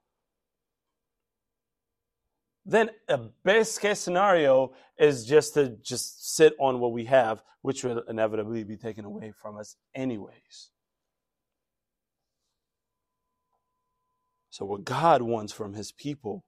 [2.64, 7.84] then a best case scenario is just to just sit on what we have, which
[7.84, 10.70] will inevitably be taken away from us anyways.
[14.50, 16.44] So, what God wants from His people,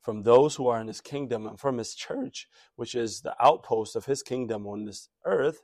[0.00, 3.96] from those who are in His kingdom, and from His church, which is the outpost
[3.96, 5.62] of His kingdom on this earth,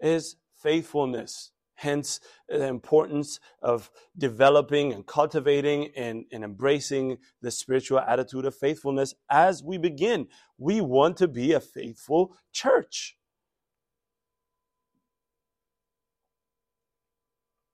[0.00, 1.52] is faithfulness.
[1.76, 9.14] Hence, the importance of developing and cultivating and, and embracing the spiritual attitude of faithfulness
[9.30, 10.26] as we begin.
[10.56, 13.18] We want to be a faithful church.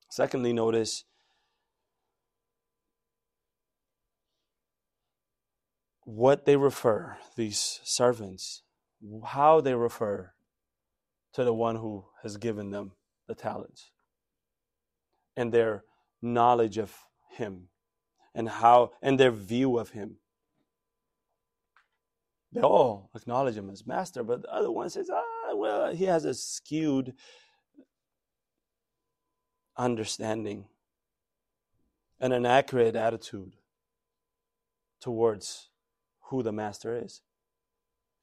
[0.09, 1.05] Secondly, notice
[6.03, 8.63] what they refer, these servants,
[9.27, 10.33] how they refer
[11.33, 12.91] to the one who has given them
[13.27, 13.92] the talents
[15.35, 15.83] and their
[16.21, 16.95] knowledge of
[17.31, 17.67] him
[18.33, 20.17] and how and their view of him
[22.51, 26.25] they all acknowledge him as master but the other one says ah well he has
[26.25, 27.13] a skewed
[29.77, 30.65] understanding
[32.19, 33.53] and an accurate attitude
[35.01, 35.69] towards
[36.29, 37.21] who the master is.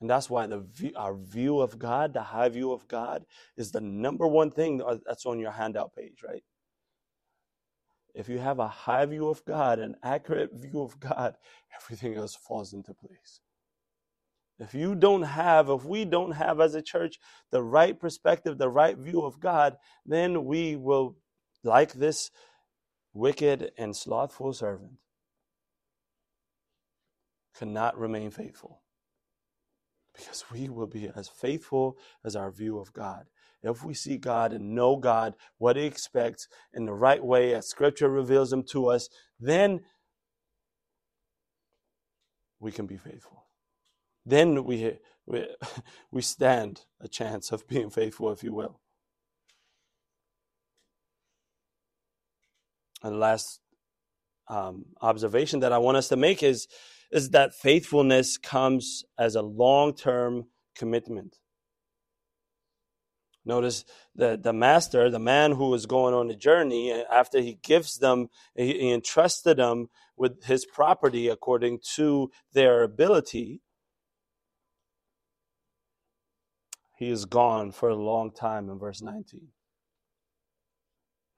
[0.00, 0.64] And that's why the
[0.96, 5.26] our view of God, the high view of God, is the number one thing that's
[5.26, 6.42] on your handout page, right?
[8.14, 11.36] If you have a high view of God, an accurate view of God,
[11.82, 13.40] everything else falls into place.
[14.58, 17.18] If you don't have, if we don't have as a church
[17.50, 21.16] the right perspective, the right view of God, then we will,
[21.64, 22.30] like this
[23.14, 24.92] wicked and slothful servant,
[27.56, 28.82] cannot remain faithful.
[30.14, 33.26] Because we will be as faithful as our view of God.
[33.62, 37.68] If we see God and know God, what He expects in the right way, as
[37.68, 39.80] Scripture reveals Him to us, then
[42.58, 43.44] we can be faithful.
[44.24, 45.46] Then we, we,
[46.10, 48.80] we stand a chance of being faithful, if you will.
[53.02, 53.60] And the last
[54.48, 56.66] um, observation that I want us to make is
[57.10, 60.44] is that faithfulness comes as a long term
[60.76, 61.38] commitment.
[63.44, 67.58] Notice that the master, the man who was going on the journey, uh, after he
[67.62, 73.62] gives them, he entrusted them with his property according to their ability.
[76.96, 79.48] He is gone for a long time in verse 19.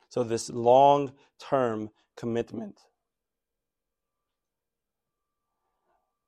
[0.09, 2.79] So, this long term commitment.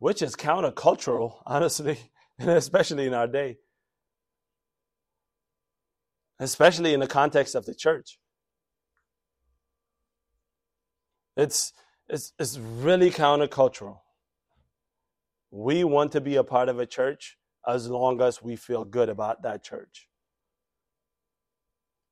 [0.05, 1.99] which is countercultural, honestly,
[2.39, 3.57] and especially in our day,
[6.39, 8.19] especially in the context of the church.
[11.37, 11.73] It's,
[12.09, 13.99] it's, it's really countercultural.
[15.51, 19.09] We want to be a part of a church as long as we feel good
[19.09, 20.09] about that church.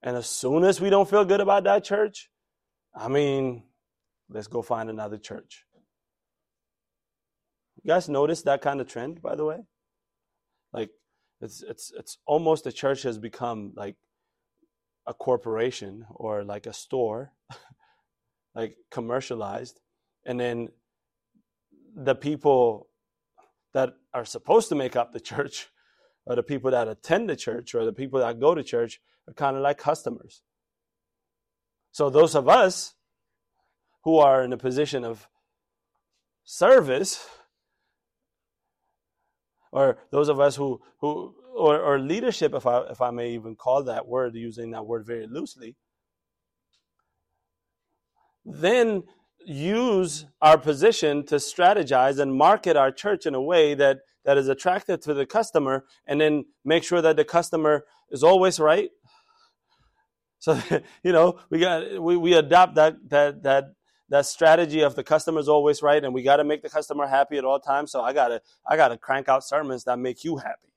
[0.02, 2.30] And as soon as we don't feel good about that church,
[2.94, 3.64] I mean,
[4.28, 5.64] let's go find another church.
[7.82, 9.58] You guys notice that kind of trend, by the way?
[10.72, 10.90] Like
[11.40, 13.96] it's it's it's almost the church has become like
[15.06, 17.32] a corporation or like a store,
[18.54, 19.80] like commercialized,
[20.24, 20.68] and then
[21.94, 22.88] the people
[23.74, 25.68] that are supposed to make up the church,
[26.26, 29.34] or the people that attend the church, or the people that go to church, are
[29.34, 30.42] kind of like customers.
[31.90, 32.94] So those of us
[34.04, 35.28] who are in a position of
[36.44, 37.24] service
[39.70, 43.56] or those of us who who or, or leadership, if I if I may even
[43.56, 45.76] call that word, using that word very loosely,
[48.44, 49.04] then
[49.44, 54.48] use our position to strategize and market our church in a way that that is
[54.48, 58.90] attractive to the customer, and then make sure that the customer is always right.
[60.38, 60.60] So
[61.02, 63.64] you know we got we, we adopt that that that
[64.08, 67.06] that strategy of the customer is always right and we got to make the customer
[67.06, 69.98] happy at all times so i got to i got to crank out sermons that
[69.98, 70.71] make you happy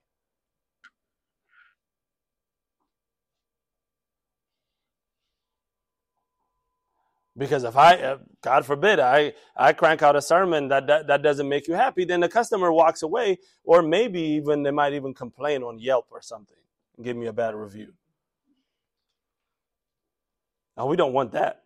[7.38, 11.50] because if i god forbid i i crank out a sermon that, that that doesn't
[11.50, 15.64] make you happy then the customer walks away or maybe even they might even complain
[15.64, 16.58] on yelp or something
[16.98, 17.94] and give me a bad review
[20.78, 21.64] now we don't want that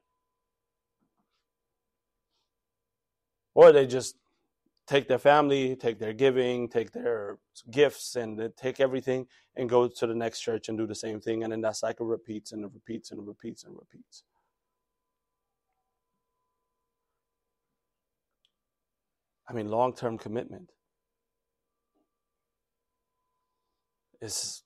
[3.53, 4.15] or they just
[4.89, 7.38] take their family, take their giving, take their
[7.69, 11.43] gifts, and take everything and go to the next church and do the same thing.
[11.43, 14.23] And then that cycle repeats and it repeats and it repeats and repeats.
[19.49, 20.69] I mean, long term commitment
[24.21, 24.63] is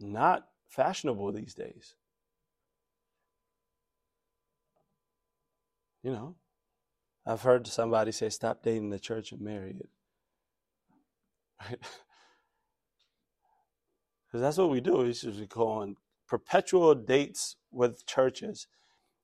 [0.00, 1.94] not fashionable these days.
[6.02, 6.36] You know,
[7.26, 9.88] I've heard somebody say, stop dating the church and marry it.
[11.58, 11.78] Because
[14.40, 14.98] that's what we do.
[14.98, 15.96] We usually go on
[16.28, 18.66] perpetual dates with churches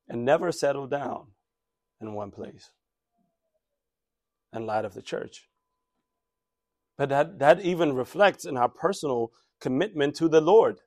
[0.08, 1.28] and never settle down
[2.00, 2.70] in one place
[4.54, 5.48] in light of the church.
[6.98, 10.80] But that, that even reflects in our personal commitment to the Lord.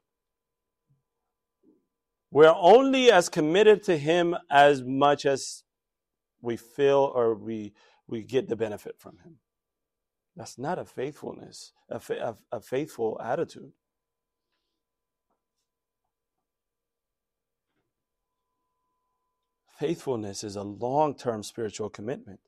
[2.32, 5.64] We're only as committed to Him as much as
[6.42, 7.74] we feel or we
[8.08, 9.38] we get the benefit from him.
[10.36, 13.72] That's not a faithfulness, a, a, a faithful attitude.
[19.80, 22.40] Faithfulness is a long term spiritual commitment.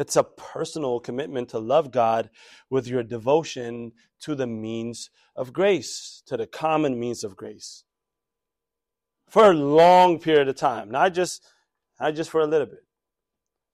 [0.00, 2.30] It's a personal commitment to love God
[2.70, 7.84] with your devotion to the means of grace, to the common means of grace.
[9.28, 11.44] For a long period of time, not just,
[12.00, 12.80] not just for a little bit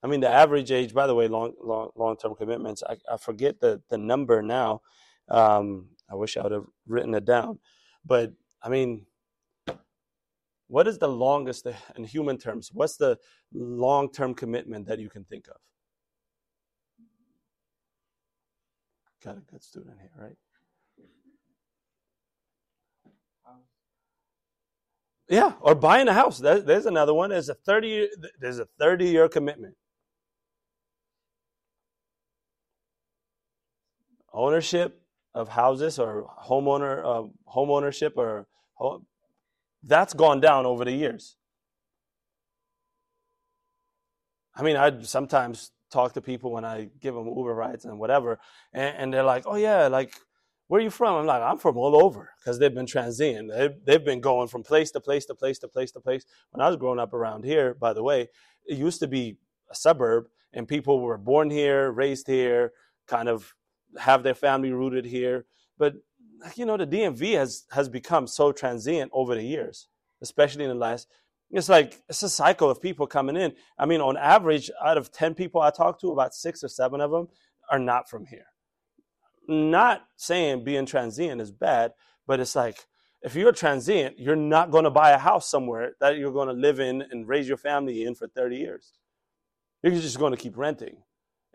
[0.03, 2.83] I mean, the average age, by the way, long long long term commitments.
[2.89, 4.83] I, I forget the the number now.
[5.29, 7.59] Um, I wish I would have written it down,
[8.05, 9.07] but I mean,
[10.69, 11.67] what is the longest
[11.97, 12.71] in human terms?
[12.73, 13.19] What's the
[13.53, 15.57] long term commitment that you can think of?
[19.25, 20.37] Got a good student here, right?
[25.29, 26.39] Yeah, or buying a house.
[26.39, 27.31] There's another one.
[27.31, 28.09] There's a thirty.
[28.41, 29.75] There's a thirty year commitment.
[34.33, 35.03] Ownership
[35.35, 39.07] of houses or homeowner uh, home ownership or home,
[39.83, 41.37] that's gone down over the years.
[44.55, 48.39] I mean, I sometimes talk to people when I give them Uber rides and whatever,
[48.73, 50.15] and, and they're like, "Oh yeah, like
[50.69, 51.15] where are you from?
[51.15, 53.51] I'm like, I'm from all over because they've been transient.
[53.53, 56.25] They've, they've been going from place to place to place to place to place.
[56.51, 58.29] When I was growing up around here, by the way,
[58.67, 59.39] it used to be
[59.71, 62.73] a suburb and people were born here, raised here,
[63.07, 63.55] kind of
[63.99, 65.47] have their family rooted here.
[65.79, 65.95] But,
[66.57, 69.87] you know, the DMV has, has become so transient over the years,
[70.21, 71.07] especially in the last,
[71.51, 73.53] it's like, it's a cycle of people coming in.
[73.79, 77.01] I mean, on average, out of 10 people I talk to, about six or seven
[77.01, 77.29] of them
[77.71, 78.47] are not from here
[79.49, 81.93] not saying being transient is bad,
[82.27, 82.87] but it's like
[83.23, 86.55] if you're transient, you're not going to buy a house somewhere that you're going to
[86.55, 88.93] live in and raise your family in for 30 years.
[89.83, 91.03] You're just going to keep renting.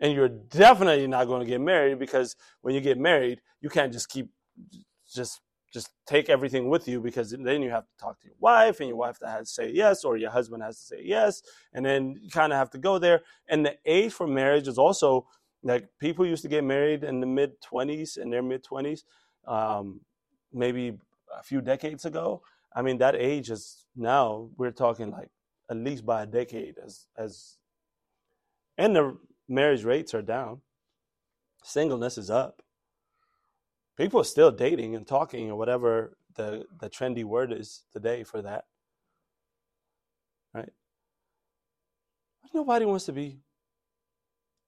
[0.00, 3.92] And you're definitely not going to get married because when you get married, you can't
[3.92, 4.30] just keep
[5.12, 5.40] just
[5.72, 8.88] just take everything with you because then you have to talk to your wife and
[8.88, 11.42] your wife has to say yes or your husband has to say yes
[11.72, 14.78] and then you kind of have to go there and the age for marriage is
[14.78, 15.26] also
[15.62, 19.04] like people used to get married in the mid 20s, in their mid 20s,
[19.46, 20.00] um,
[20.52, 20.98] maybe
[21.38, 22.42] a few decades ago.
[22.74, 25.30] I mean, that age is now we're talking like
[25.70, 27.58] at least by a decade as as,
[28.76, 29.16] and the
[29.48, 30.60] marriage rates are down.
[31.62, 32.62] Singleness is up.
[33.96, 38.42] People are still dating and talking or whatever the the trendy word is today for
[38.42, 38.64] that.
[40.54, 40.72] Right?
[42.54, 43.38] Nobody wants to be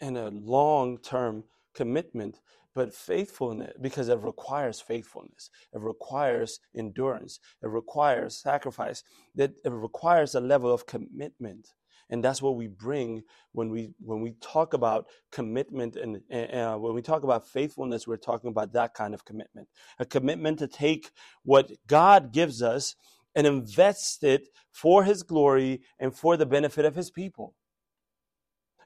[0.01, 1.45] in a long term
[1.75, 2.41] commitment,
[2.75, 9.03] but faithfulness, because it requires faithfulness, it requires endurance, it requires sacrifice,
[9.35, 11.69] that it requires a level of commitment.
[12.11, 16.95] And that's what we bring when we when we talk about commitment and uh, when
[16.95, 21.11] we talk about faithfulness, we're talking about that kind of commitment, a commitment to take
[21.45, 22.95] what God gives us
[23.35, 27.55] and invest it for His glory and for the benefit of His people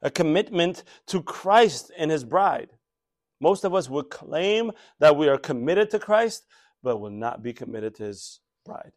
[0.02, 2.70] a commitment to Christ and his bride.
[3.40, 6.46] Most of us would claim that we are committed to Christ,
[6.82, 8.92] but will not be committed to his bride.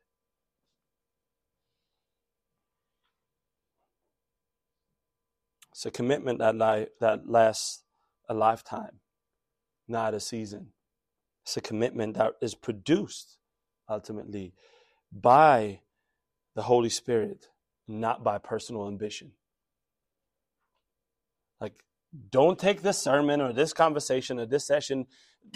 [5.81, 7.81] It's a commitment that, li- that lasts
[8.29, 8.99] a lifetime,
[9.87, 10.73] not a season.
[11.43, 13.39] It's a commitment that is produced
[13.89, 14.53] ultimately
[15.11, 15.79] by
[16.53, 17.47] the Holy Spirit,
[17.87, 19.31] not by personal ambition.
[21.59, 21.73] Like,
[22.29, 25.07] don't take this sermon or this conversation or this session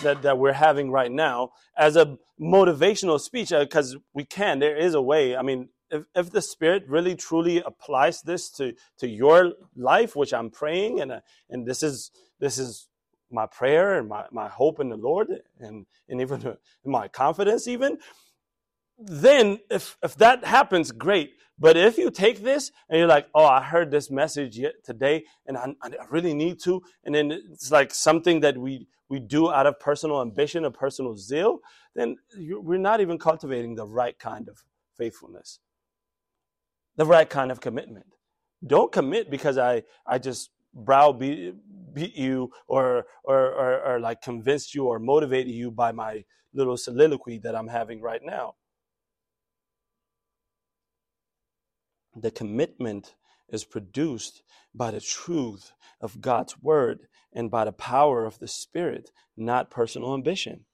[0.02, 4.58] that, that we're having right now as a motivational speech because uh, we can.
[4.58, 5.38] There is a way.
[5.38, 10.34] I mean, if, if the Spirit really truly applies this to, to your life, which
[10.34, 11.20] I'm praying, and, uh,
[11.50, 12.88] and this is this is
[13.32, 15.28] my prayer and my, my hope in the Lord
[15.60, 17.98] and, and even my confidence, even,
[18.98, 21.34] then if, if that happens, great.
[21.58, 25.58] But if you take this and you're like, oh, I heard this message today and
[25.58, 29.68] I, I really need to, and then it's like something that we, we do out
[29.68, 31.60] of personal ambition or personal zeal,
[31.94, 34.64] then we're not even cultivating the right kind of
[34.98, 35.60] faithfulness,
[36.98, 38.08] the right kind of commitment.
[38.66, 41.56] Don't commit because I, I just browbeat
[41.94, 46.76] beat you or, or, or, or like convinced you or motivated you by my little
[46.76, 48.56] soliloquy that I'm having right now.
[52.16, 53.16] the commitment
[53.50, 54.42] is produced
[54.74, 60.14] by the truth of God's word and by the power of the Spirit, not personal
[60.14, 60.66] ambition.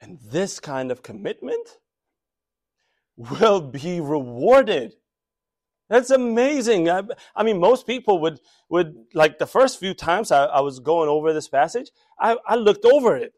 [0.00, 1.78] And this kind of commitment
[3.40, 4.94] will be rewarded.
[5.88, 6.88] That's amazing.
[6.88, 7.02] I,
[7.34, 11.08] I, mean, most people would, would, like the first few times I, I was going
[11.08, 13.32] over this passage, I, I looked over it.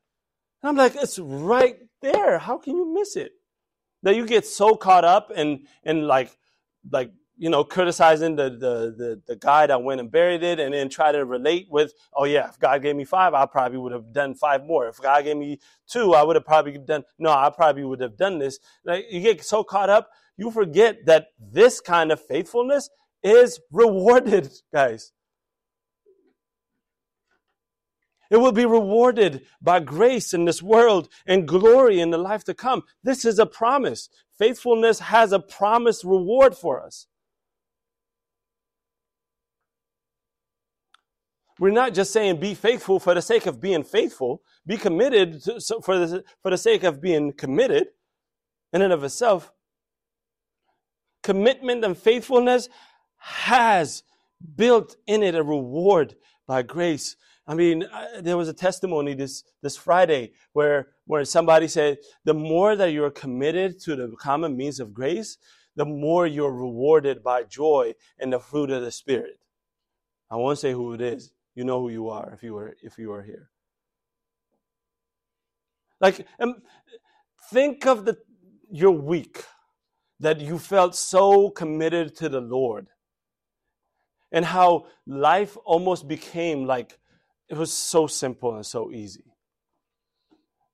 [0.62, 2.39] And I'm like, it's right there.
[2.39, 3.33] How can you miss it?
[4.03, 6.37] that you get so caught up in in like
[6.91, 7.12] like
[7.43, 10.88] you know criticizing the, the the the guy that went and buried it and then
[10.88, 14.12] try to relate with oh yeah if god gave me five i probably would have
[14.12, 17.51] done five more if god gave me two i would have probably done no i
[17.51, 21.80] probably would have done this like you get so caught up you forget that this
[21.80, 22.88] kind of faithfulness
[23.22, 25.12] is rewarded, guys.
[28.30, 32.55] It will be rewarded by grace in this world and glory in the life to
[32.55, 32.82] come.
[33.05, 34.09] This is a promise.
[34.38, 37.07] Faithfulness has a promised reward for us.
[41.63, 45.61] We're not just saying be faithful for the sake of being faithful, be committed to,
[45.61, 47.87] so for, the, for the sake of being committed
[48.73, 49.53] in and of itself.
[51.23, 52.69] Commitment and faithfulness
[53.17, 54.03] has
[54.57, 56.17] built in it a reward
[56.49, 57.15] by grace.
[57.47, 62.35] I mean, uh, there was a testimony this, this Friday where, where somebody said, the
[62.35, 65.39] more that you're committed to the common means of grace,
[65.77, 69.39] the more you're rewarded by joy and the fruit of the Spirit.
[70.29, 71.31] I won't say who it is.
[71.55, 73.50] You know who you are if you were if you are here.
[76.00, 76.57] Like, um,
[77.50, 78.16] think of the
[78.70, 79.44] your week
[80.20, 82.88] that you felt so committed to the Lord,
[84.30, 86.98] and how life almost became like
[87.48, 89.32] it was so simple and so easy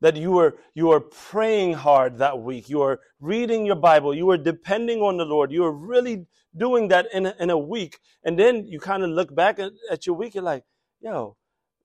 [0.01, 2.69] that you were you were praying hard that week.
[2.69, 4.15] You were reading your bible.
[4.15, 5.53] You were depending on the lord.
[5.53, 6.27] You were really
[6.57, 7.99] doing that in a, in a week.
[8.25, 10.65] And then you kind of look back at, at your week you're like
[11.01, 11.37] yo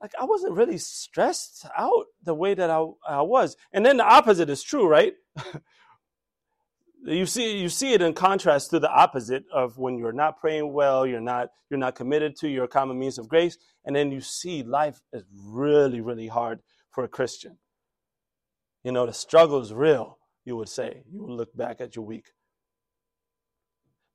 [0.02, 3.58] like i wasn't really stressed out the way that i, I was.
[3.72, 5.14] And then the opposite is true right?
[7.06, 10.72] You see you see it in contrast to the opposite of when you're not praying
[10.72, 14.22] well you're not you're not committed to your common means of grace and then you
[14.22, 16.62] see life is really really hard
[16.92, 17.58] for a christian
[18.84, 21.04] you know, the struggle is real, you would say.
[21.12, 22.32] You would look back at your week.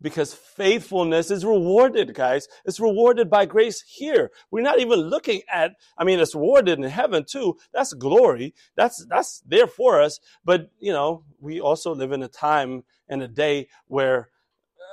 [0.00, 2.46] Because faithfulness is rewarded, guys.
[2.64, 4.30] It's rewarded by grace here.
[4.48, 7.56] We're not even looking at, I mean, it's rewarded in heaven too.
[7.72, 8.54] That's glory.
[8.76, 10.20] That's, that's there for us.
[10.44, 14.28] But, you know, we also live in a time and a day where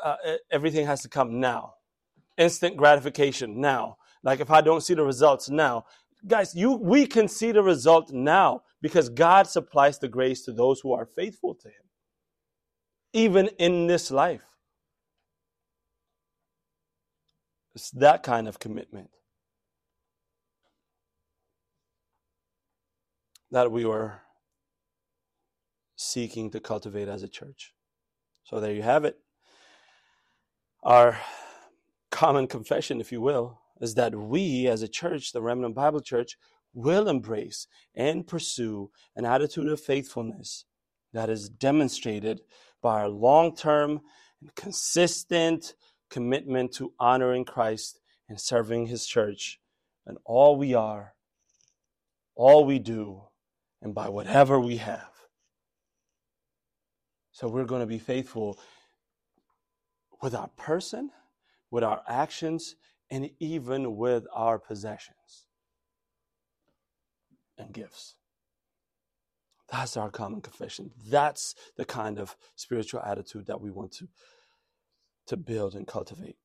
[0.04, 0.16] uh,
[0.50, 1.76] everything has to come now.
[2.38, 3.98] Instant gratification now.
[4.24, 5.86] Like if I don't see the results now,
[6.26, 10.80] guys, you, we can see the result now because God supplies the grace to those
[10.80, 11.90] who are faithful to Him,
[13.14, 14.46] even in this life.
[17.74, 19.10] It's that kind of commitment
[23.50, 24.22] that we were
[25.96, 27.74] seeking to cultivate as a church.
[28.44, 29.18] So there you have it.
[30.84, 31.18] Our
[32.12, 36.38] common confession, if you will, is that we as a church, the Remnant Bible Church,
[36.76, 40.66] will embrace and pursue an attitude of faithfulness
[41.14, 42.42] that is demonstrated
[42.82, 44.02] by our long term
[44.42, 45.74] and consistent
[46.10, 48.00] commitment to honoring Christ
[48.30, 49.60] and serving His church
[50.06, 51.16] and all we are,
[52.36, 53.24] all we do,
[53.82, 55.10] and by whatever we have.
[57.32, 58.60] So we're going to be faithful
[60.22, 61.12] with our person,
[61.72, 62.76] with our actions,
[63.10, 65.45] and even with our possessions
[67.58, 68.16] and gifts.
[69.72, 70.92] That's our common confession.
[71.10, 74.08] That's the kind of spiritual attitude that we want to,
[75.28, 76.38] to build and cultivate.